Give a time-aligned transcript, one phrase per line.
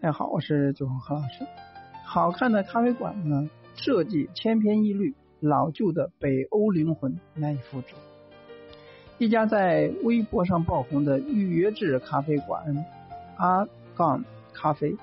[0.00, 1.46] 大家好，我是九红何老师。
[2.04, 7.94] 好看的咖啡馆呢，设计千篇一律，老旧的北欧灵魂难以复制。
[9.16, 12.84] 一家在微博上爆红的预约制咖啡馆
[13.36, 13.66] 阿
[13.96, 14.22] 杠
[14.52, 14.94] 咖啡，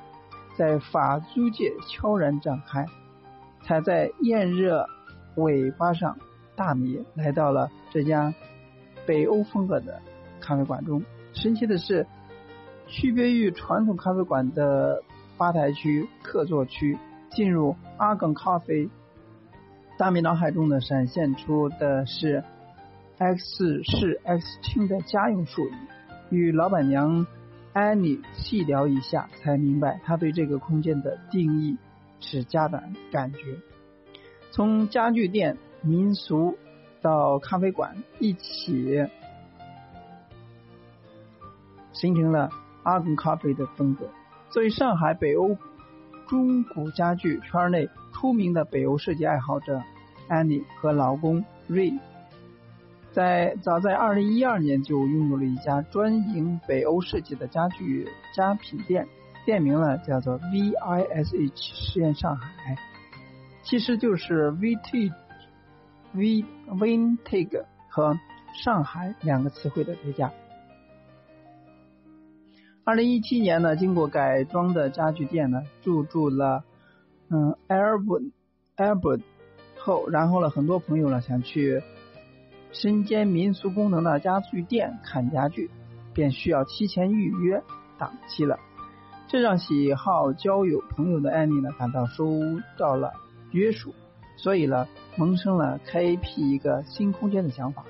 [0.56, 2.86] 在法租界悄然展开。
[3.64, 4.86] 踩在炎热
[5.36, 6.16] 尾巴上，
[6.56, 8.34] 大米来到了这家
[9.06, 10.02] 北欧风格的
[10.40, 11.04] 咖啡馆中。
[11.34, 12.06] 神奇的是。
[12.88, 15.02] 区别于传统咖啡馆的
[15.38, 16.98] 吧台区、客座区，
[17.30, 18.90] 进入阿耿咖啡，
[19.98, 22.44] 大米脑海中呢闪现出的是
[23.18, 25.74] X 是 X 厅的家用术语。
[26.32, 27.26] 与老板娘
[27.72, 31.78] 安妮细聊一下，才明白她对这个空间的定义
[32.20, 33.40] 是家的感觉。
[34.52, 36.58] 从家具店、民俗
[37.02, 39.06] 到咖啡馆，一起
[41.94, 42.50] 形成了。
[42.84, 44.10] 阿根咖啡的风格。
[44.50, 45.56] 作为上海北欧
[46.28, 49.84] 中古家具圈内出名的北欧设计爱好者，
[50.28, 51.94] 安妮和老公瑞，
[53.12, 59.08] 在早在二零一二年就拥有了一家专营北欧设计的家具家品店，
[59.46, 62.76] 店名呢叫做 V I S H 实验上海，
[63.62, 65.12] 其实就是 VT
[66.14, 68.20] V Vintage 和
[68.64, 70.32] 上海两个词汇的叠加。
[72.84, 76.64] 二零一七年呢，经过改装的家具店呢，入驻了
[77.30, 78.32] 嗯 Airbnb
[78.76, 79.22] Airbnb
[79.78, 81.82] 后，然后呢，很多朋友呢想去
[82.72, 85.70] 身兼民俗功能的家具店看家具，
[86.14, 87.64] 便需要提前预约
[87.98, 88.60] 档期了。
[89.28, 92.26] 这让喜好交友朋友的艾米呢感到受
[92.78, 93.14] 到了
[93.52, 93.94] 约束，
[94.36, 97.84] 所以呢，萌生了开辟一个新空间的想法。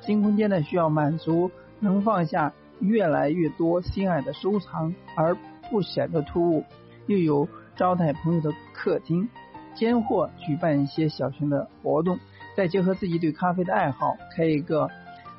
[0.00, 2.52] 新空间呢需要满足能放下。
[2.78, 5.34] 越来越多心爱的收藏，而
[5.70, 6.62] 不显得突兀，
[7.06, 9.30] 又有招待朋友的客厅，
[9.74, 12.18] 兼或举办一些小型的活动，
[12.54, 14.90] 再结合自己对咖啡的爱好，开一个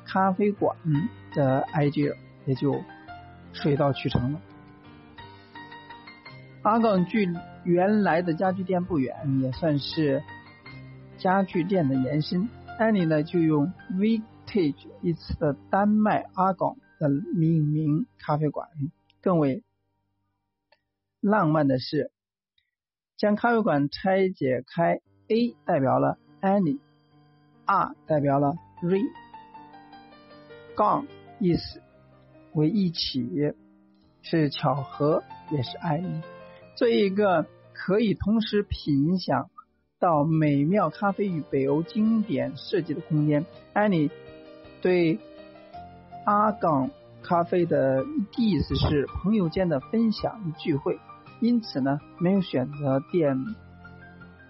[0.04, 0.76] 咖啡馆
[1.32, 2.12] 的 idea
[2.44, 2.74] 也就
[3.52, 4.40] 水到渠成了。
[6.62, 7.32] 阿岗距
[7.62, 10.24] 原来的家具店不远，也算是
[11.18, 12.48] 家具店的延伸。
[12.78, 16.76] 安妮呢就用 vintage 一词的丹麦阿港。
[17.00, 18.68] 的命名咖啡馆，
[19.22, 19.62] 更为
[21.20, 22.10] 浪漫的是，
[23.16, 24.98] 将咖啡馆拆解开
[25.28, 29.04] ，A 代表了 Annie，R 代表了 Ray，
[30.74, 31.06] 杠
[31.38, 31.80] 意思
[32.52, 33.54] 为一起，
[34.22, 36.20] 是巧合，也是爱意。
[36.74, 39.50] 这一个可以同时品享
[40.00, 44.10] 到美妙咖啡与北欧经典设计的空间安妮
[44.80, 45.18] 对。
[46.24, 46.90] 阿港
[47.22, 48.04] 咖啡的
[48.36, 50.98] 意思是朋友间的分享与聚会，
[51.40, 53.34] 因此呢，没有选择店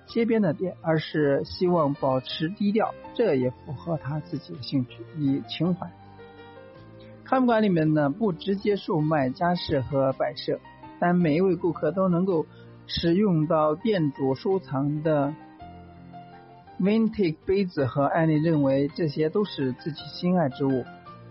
[0.09, 5.88] 街边的店，而是希望保持低调，这也符合他自己的兴趣与情怀。
[7.22, 10.59] 咖啡馆里面呢，不直接售卖家饰和摆设，
[10.98, 12.44] 但每一位顾客都能够
[12.88, 15.34] 使用到店主收藏的
[16.81, 20.84] vintage 杯子和艾丽认为这些都是自己心爱之物。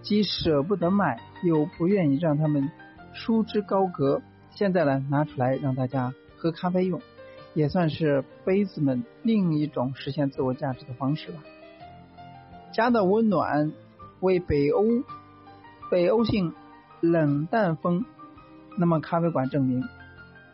[0.03, 2.71] 既舍不得卖，又不愿意让他们
[3.11, 4.21] 束之高阁。
[4.51, 7.01] 现在呢，拿出来让大家喝咖啡用，
[7.53, 11.39] 也算是杯子们另一种实现自我价值的方式吧。
[12.71, 13.73] 家的温暖
[14.19, 14.83] 为北欧
[15.89, 16.53] 北欧性
[17.01, 18.05] 冷淡风，
[18.77, 19.83] 那么咖啡馆证明。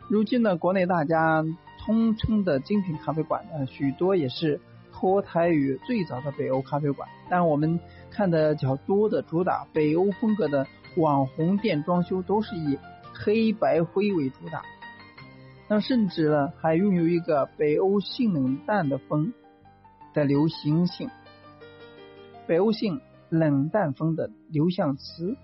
[0.08, 1.44] 如今呢，国内大家
[1.84, 4.60] 通称的精品咖啡馆呢，许多也是
[4.92, 7.80] 脱胎于最早的北欧咖啡馆，但我们。
[8.16, 12.78] 看的较多的主打北欧风格的网红店装修都是以
[13.12, 14.62] 黑白灰为主打，
[15.68, 19.32] 那甚至呢还拥有一个北欧性冷淡的风
[20.12, 21.10] 的流行性，
[22.46, 23.00] 北欧性
[23.30, 25.36] 冷淡风的流向词。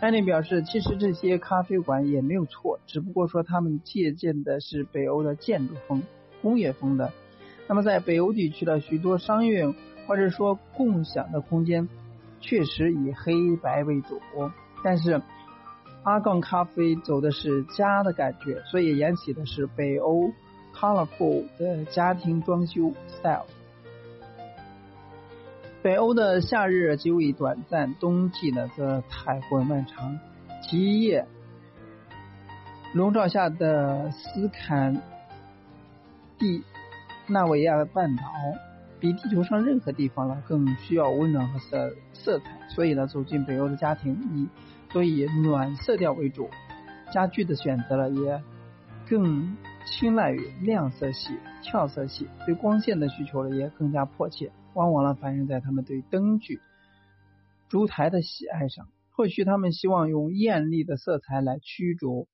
[0.00, 6.02] 安妮表示，其实这些咖啡馆也没有错，只不过说他们借鉴的是北欧的建筑风、
[6.40, 7.12] 工业风的。
[7.68, 9.66] 那么在北欧地区的许多商业
[10.06, 11.88] 或者说共享的空间。
[12.40, 14.20] 确实以黑白为主，
[14.84, 15.20] 但是
[16.04, 20.30] 阿杠咖啡走的是家的感觉，所以沿起的是北欧
[20.72, 23.46] colorful 的家庭装修 style。
[25.88, 30.18] 北欧的夏日极为短暂，冬季呢则太过漫长。
[30.60, 31.26] 极夜
[32.92, 35.00] 笼罩下的斯堪
[36.38, 36.62] 的
[37.26, 38.22] 纳维亚半岛
[39.00, 44.46] 比地球上任何地方呢更需要温暖和色色彩，所以呢，走进北欧的家庭以
[44.92, 46.50] 多以暖色调为主，
[47.14, 48.42] 家具的选择呢也
[49.08, 49.56] 更
[49.86, 56.60] 青睐于亮色系、俏色系，对光线的需求呢也更加迫切，往往呢反映在他们对灯具、
[57.68, 58.86] 烛台的喜爱上。
[59.10, 62.28] 或许他们希望用艳丽的色彩来驱逐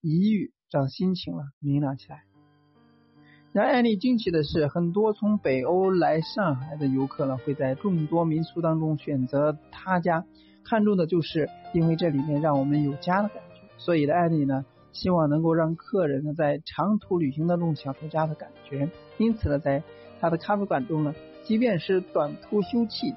[0.00, 2.24] 疑郁，让心情呢明亮起来。
[3.52, 10.24] 让艾丽惊奇的是，很多从北欧来上海的游客呢，会在众多民宿当中选择他家，
[10.64, 13.60] 看中的就是因为这里面让我们有家的感觉。
[13.78, 18.90] 所以的艾丽呢，希望能够让客人呢在长途旅行当中享受家的感觉。
[19.18, 19.84] 因此呢，在
[20.20, 21.14] 他的咖啡馆中呢，
[21.44, 23.14] 即便是短途休憩，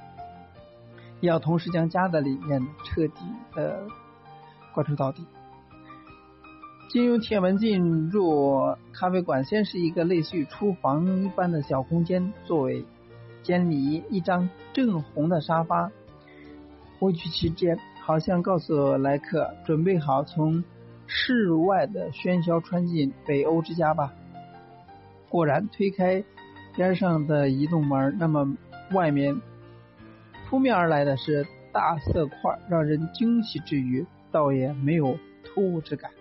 [1.22, 3.22] 也要同时将家的理念彻底
[3.56, 3.88] 的
[4.74, 5.26] 贯彻到底。
[6.90, 12.86] 进入铁门进入咖啡馆，先是一个类似于厨房一般的小空间，作为
[13.44, 15.92] 间里一张正红的沙发
[17.00, 20.64] 位居其间，好像告诉来客准备好从
[21.08, 24.14] 室外的喧嚣穿进北欧之家吧。
[25.30, 26.24] 果然，推开
[26.78, 28.56] 边上的移动门，那么
[28.92, 29.42] 外面
[30.48, 36.12] 扑面而来的是大色块，让人惊喜之余，倒也没有突兀之感。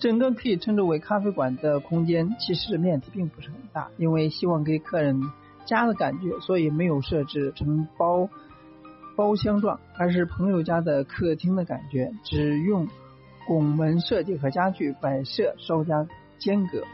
[0.00, 5.20] 整个可以称之为咖啡馆的空间，其实面积并不是很大，因为希望给客人
[5.64, 8.28] 家的感觉，所以没有设置成包
[9.16, 12.88] 包厢状，而是朋友家的客厅的感觉，只用
[13.46, 16.04] 拱门设计和家具摆设稍加
[16.38, 16.84] 间隔。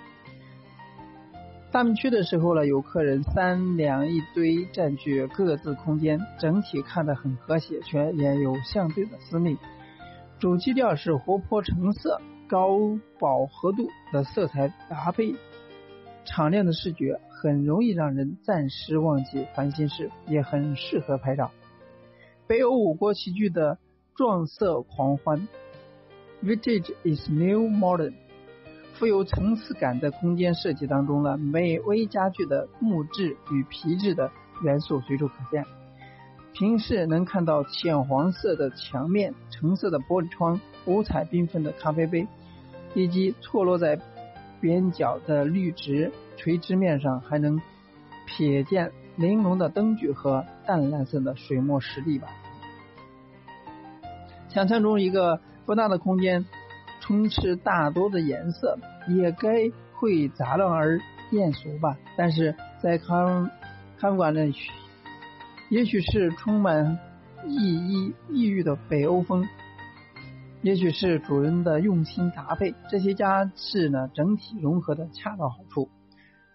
[1.74, 9.58] 他们去的时候呢，有客人三两一堆占据各自空间，整体看得很和谐，却也有相对的私密。
[10.38, 12.20] 主基调是活泼橙色。
[12.46, 12.78] 高
[13.18, 15.34] 饱和度的色彩搭配，
[16.24, 21.50] 敞亮的视觉很容易让人暂时忘记烦心事，也很适合拍照。
[22.46, 23.78] 北欧五国齐聚的
[24.14, 25.48] 撞色狂欢
[26.44, 28.12] ，Vintage is new modern，
[28.94, 34.30] 富有层次感的空间设计当中呢，美威家具的木质与皮质的
[34.62, 35.64] 元素随处可见。
[36.52, 40.60] 平视能看到浅黄色的墙面、橙色的玻璃窗。
[40.86, 42.28] 五彩缤纷的咖啡杯，
[42.94, 43.98] 以及错落在
[44.60, 47.58] 边角的绿植垂直面上，还能
[48.28, 52.28] 瞥见玲珑的灯具和淡蓝色的水墨石地板。
[54.50, 56.44] 想象中一个不大的空间，
[57.06, 58.78] 充斥大多的颜色，
[59.08, 60.98] 也该会杂乱而
[61.32, 61.98] 艳俗吧？
[62.16, 63.50] 但是在咖
[63.98, 64.54] 咖啡馆里，
[65.70, 66.98] 也许是充满
[67.46, 69.46] 意意异域的北欧风。
[70.62, 75.90] 也许是主人的用心搭配，这些家饰呢整体融合的恰到好处，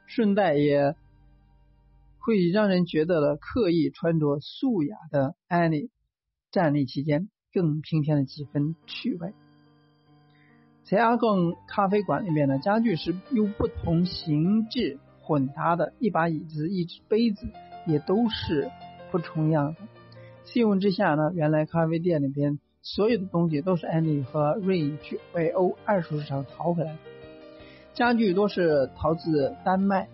[0.07, 0.95] 顺带也
[2.18, 5.92] 会让人觉得刻意穿着素雅的安妮
[6.50, 9.36] 站立期间更平添了几分趣味。
[10.89, 17.47] 在阿贡咖啡馆里面呢，家具是用不同形制混搭的，一把椅子、一只杯子
[17.86, 18.71] 也都是
[19.12, 19.81] 不重样的。
[20.45, 22.59] 细问之下呢，原来咖啡店里边。
[22.81, 27.00] 所有的东西都是安妮和瑞去北欧二手市场淘回来的，
[27.94, 30.07] 家具多是陶自丹麦，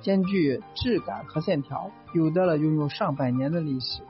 [0.00, 4.02] 兼具质感和线条，有的了拥有上百年的历史。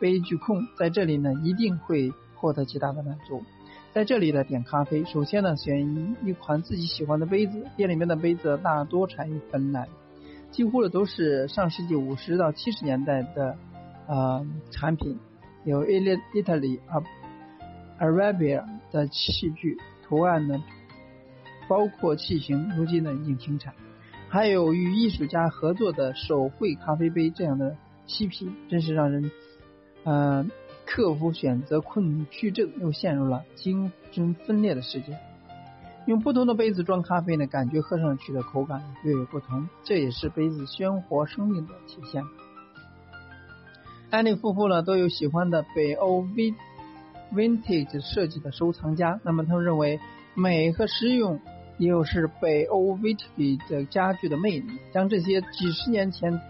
[0.00, 3.42] 杯具控在这里呢一定会获得极大的满足。
[3.94, 9.86] 在这里呢点咖啡，首先呢选一款自己喜欢的杯子，店里面的杯子大多产于芬兰，
[10.50, 13.56] 几乎的都是上世纪五十到七十年代的
[14.08, 15.20] 呃产品，
[15.64, 17.00] 有 Italy 啊。
[18.00, 20.64] Arabia 的器具图案呢，
[21.68, 23.72] 包括器型，如今呢已经停产。
[24.28, 29.30] 还有与艺术家合作的手绘咖啡杯这样的漆皮，真是让人
[30.02, 30.44] 呃
[30.86, 35.18] 克服选择困区症，又陷入了精神分裂的世界。
[36.06, 42.22] 用不同的杯子装咖啡呢，感觉喝上去的口感略有不同，这也是杯子鲜活生命的体现。
[44.10, 46.54] 安利夫妇呢都有喜欢的北欧 V。
[47.32, 49.98] Vintage 设计的收藏家，那么他们认为
[50.34, 51.40] 美和实用
[51.78, 54.78] 也有是北欧 Vintage 的家具的魅力。
[54.92, 56.40] 将这些几十年前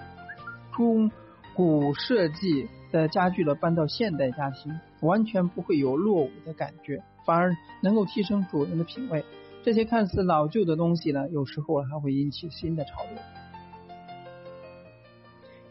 [0.76, 1.10] 中
[1.54, 9.24] 古设计的家具了搬到现代家庭，完全不会有落伍的感觉，反而能够提升主人的品味。
[9.64, 13.18] 这些看似老旧的东西呢，有时候还会引起新的潮流。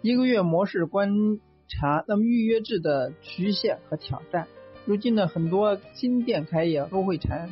[0.02, 1.40] 一个月模式观
[1.70, 4.48] 察，那么预约制的局限和挑战。
[4.86, 7.50] 如今呢，很多新店开业都会产，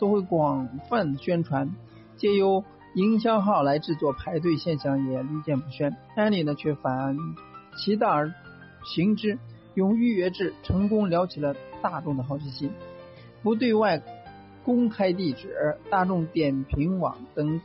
[0.00, 1.70] 都会广泛宣传，
[2.16, 2.64] 借由
[2.96, 5.96] 营销号来制作排队现象也屡见不鲜。
[6.16, 7.16] 安利呢却反
[7.76, 8.32] 其道而
[8.84, 9.38] 行之，
[9.74, 12.70] 用预约制成功撩起了大众的好奇心。
[13.42, 14.02] 不对外
[14.64, 17.60] 公开地址，大众点评网等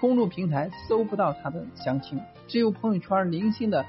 [0.00, 3.84] 公众平台搜不到他的详情，只有朋友圈零星的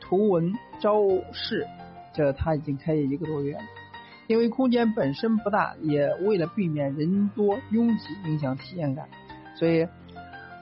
[0.00, 1.00] 图文招
[1.32, 1.66] 式。
[2.14, 3.60] 这他已经开业一个多月了。
[4.26, 9.08] 因为空间本身不大，也为了避免人多拥挤影响体验感，
[9.56, 9.88] 所以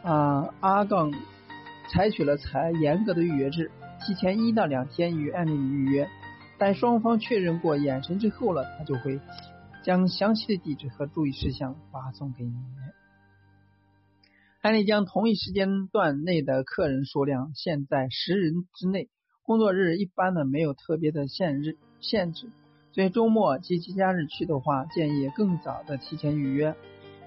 [0.04, 1.12] 啊阿杠
[1.90, 3.70] 采取了采严格的预约制，
[4.06, 6.08] 提前一到两天与案例预约，
[6.58, 9.18] 待双方确认过眼神之后了，他就会
[9.82, 12.54] 将详细的地址和注意事项发送给你。
[14.62, 19.08] 艾丽将同一时间段内的客人数量限在十人之内，
[19.42, 22.48] 工作日一般呢没有特别的限日限制。
[22.92, 26.76] 所以周末及节假日去的话，建议更早的提前预约。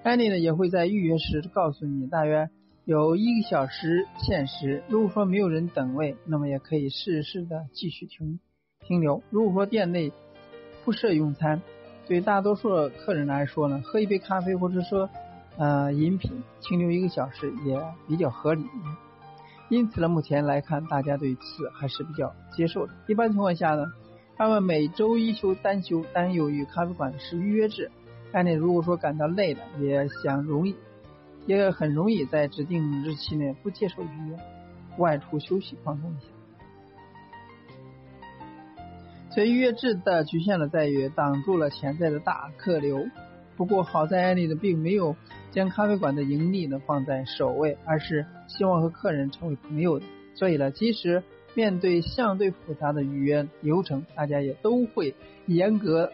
[0.02, 2.50] 安利呢也会在预约时告诉你，大约
[2.86, 4.84] 有一个小时限时。
[4.88, 8.40] 如果说没有人等位，那么也可以试试的继续停
[8.82, 9.22] 停留。
[9.30, 10.12] 如果说店内
[10.84, 11.62] 不设用餐，
[12.08, 15.10] 对大多数客人来说呢，喝一杯咖啡或者说
[15.58, 18.66] 呃饮品，停留一个小时也比较合理。
[19.70, 22.94] 因此呢，目前来看，大家对此还是比较接受的。
[23.08, 23.86] 一般情况下呢。
[24.42, 27.92] 他们每周一休单休，但由于咖啡馆是预约制，
[28.32, 30.74] 那你如果说感到累了，也想容易，
[31.58, 34.38] 也很容易在指定日期内不接受预约，
[35.00, 36.28] 外出休息放松一下。
[39.32, 43.04] 所以预约制的局限呢，在于挡住了潜在的大客流。
[43.58, 45.16] 不过好在艾利的并没有
[45.52, 50.00] 将咖啡馆的盈利呢放在首位，而是希望和客人成为朋友。
[50.36, 51.24] 所以呢，即使
[51.56, 55.16] 面对相对复杂的预约流程，大家也都会
[55.48, 56.12] 严格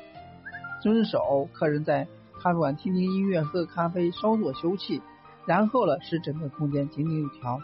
[0.81, 1.49] 遵守。
[1.51, 2.07] 客人在
[2.41, 5.01] 咖啡馆听听音乐、喝咖啡、稍作休憩，
[5.45, 7.59] 然后呢，使整个空间井井有条，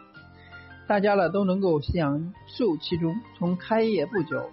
[0.87, 3.15] 大家呢都能够享受其中。
[3.37, 4.49] 从开业不久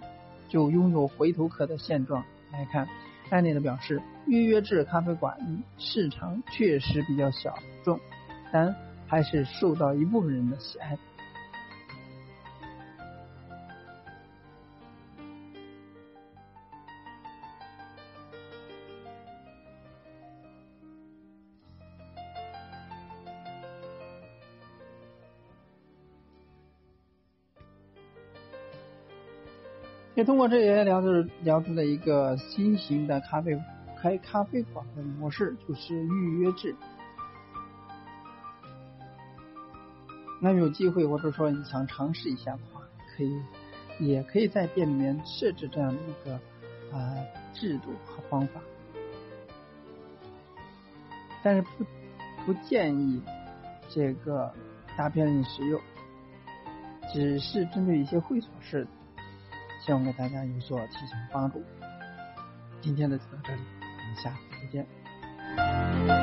[0.47, 2.87] 就拥有回头客的现状来看，
[3.29, 5.37] 安利的表示，预约制咖啡馆
[5.77, 7.99] 市场确实比较小众，
[8.51, 10.97] 但还是受到一部分人的喜爱。
[30.19, 31.07] 也通过这些聊出
[31.43, 33.57] 聊出了一个新型的咖啡
[34.01, 36.75] 开咖啡馆的模式，就是预约制。
[40.41, 42.81] 那有机会或者说你想尝试一下的话，
[43.15, 43.41] 可以
[43.97, 46.33] 也可以在店里面设置这样的一个
[46.93, 47.15] 啊
[47.53, 48.59] 制度和方法，
[51.41, 51.85] 但是不
[52.45, 53.21] 不建议
[53.87, 54.51] 这个
[54.97, 55.79] 大批量使用，
[57.13, 58.85] 只是针对一些会所式。
[59.89, 61.63] 希望给大家有所提醒帮助。
[62.79, 66.19] 今天的就到这里，我们下次再见。